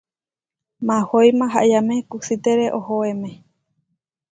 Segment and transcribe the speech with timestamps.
[0.87, 3.29] Mahói mahayáme kusítere ohoéme.